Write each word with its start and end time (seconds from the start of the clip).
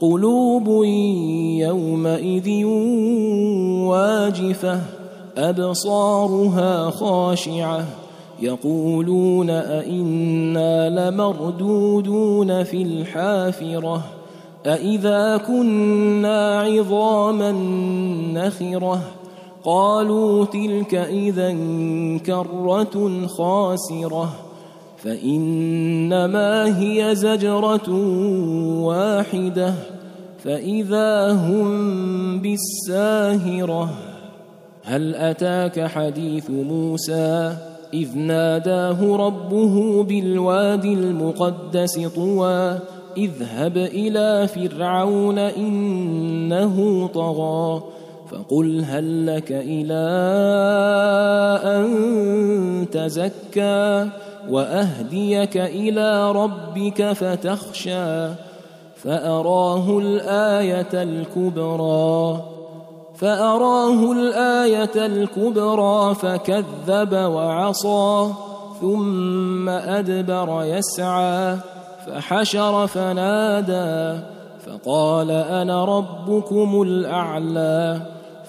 قلوب 0.00 0.84
يومئذ 1.58 2.64
واجفة 3.84 4.80
أبصارها 5.36 6.90
خاشعة 6.90 7.84
يقولون 8.42 9.50
أئنا 9.50 11.10
لمردودون 11.10 12.64
في 12.64 12.82
الحافرة 12.82 14.02
أإذا 14.66 15.36
كنا 15.36 16.60
عظاما 16.60 17.52
نخرة 18.34 19.00
قالوا 19.64 20.44
تلك 20.44 20.94
إذا 20.94 21.52
كرة 22.26 23.26
خاسرة. 23.26 24.49
فإنما 25.02 26.80
هي 26.80 27.14
زجرة 27.14 27.90
واحدة 28.84 29.74
فإذا 30.44 31.32
هم 31.32 32.40
بالساهرة. 32.40 33.90
هل 34.84 35.14
أتاك 35.14 35.86
حديث 35.86 36.50
موسى؟ 36.50 37.56
إذ 37.94 38.18
ناداه 38.18 39.16
ربه 39.16 40.02
بالوادي 40.02 40.92
المقدس 40.92 41.98
طوى 41.98 42.78
اذهب 43.16 43.76
إلى 43.76 44.48
فرعون 44.48 45.38
إنه 45.38 47.06
طغى 47.14 47.82
فقل 48.30 48.84
هل 48.84 49.26
لك 49.26 49.52
إلى 49.52 50.04
أن 51.64 52.86
تزكى؟ 52.92 54.10
وأهديك 54.48 55.56
إلى 55.56 56.32
ربك 56.32 57.12
فتخشى 57.12 58.28
فأراه 58.96 59.98
الآية 59.98 61.02
الكبرى 61.02 62.42
فأراه 63.16 64.12
الآية 64.12 65.06
الكبرى 65.06 66.14
فكذب 66.14 67.12
وعصى 67.12 68.32
ثم 68.80 69.68
أدبر 69.68 70.64
يسعى 70.64 71.56
فحشر 72.06 72.86
فنادى 72.86 74.20
فقال 74.66 75.30
أنا 75.30 75.84
ربكم 75.84 76.82
الأعلى 76.82 78.00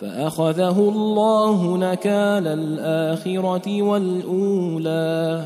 فأخذه 0.02 0.80
الله 0.80 1.78
نكال 1.78 2.48
الآخرة 2.48 3.82
والأولى 3.82 5.46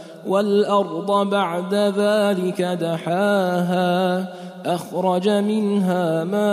والأرض 0.27 1.29
بعد 1.29 1.73
ذلك 1.73 2.61
دحاها 2.61 4.27
أخرج 4.65 5.29
منها 5.29 6.23
ماءها 6.23 6.43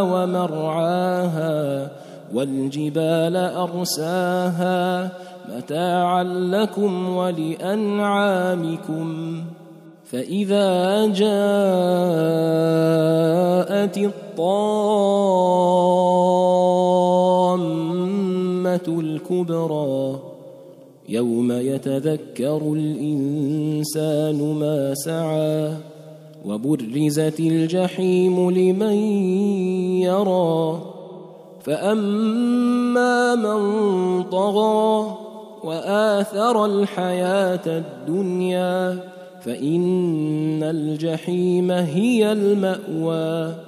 ومرعاها 0.00 1.88
والجبال 2.34 3.36
أرساها. 3.36 5.10
متاعا 5.56 6.24
لكم 6.24 7.16
ولأنعامكم. 7.16 8.28
فإذا 10.12 11.06
جاءت 11.06 11.28
الطامة 13.98 14.88
الكبرى 18.88 20.18
يوم 21.08 21.52
يتذكر 21.52 22.72
الإنسان 22.72 24.54
ما 24.54 24.94
سعى 24.94 25.72
وبرزت 26.44 27.40
الجحيم 27.40 28.50
لمن 28.50 28.94
يرى 30.02 30.82
فأما 31.62 33.34
من 33.34 34.22
طغى 34.22 35.14
وآثر 35.64 36.64
الحياة 36.64 37.66
الدنيا 37.66 38.98
فإن 39.42 40.62
الجحيم 40.62 41.70
هي 41.70 42.32
المأوى 42.32 43.67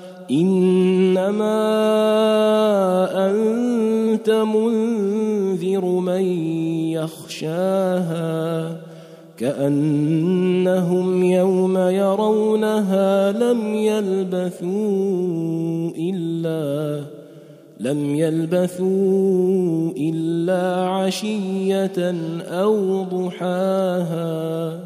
إنما 0.31 1.61
أنت 3.29 4.29
منذر 4.29 5.85
من 5.85 6.23
يخشاها 6.91 8.77
كأنهم 9.37 11.23
يوم 11.23 11.77
يرونها 11.77 13.31
لم 13.31 13.75
يلبثوا 13.75 14.71
إلا 15.97 17.03
لم 17.79 18.15
يلبثوا 18.15 19.91
إلا 19.97 20.85
عشية 20.85 22.15
أو 22.47 23.03
ضحاها 23.03 24.79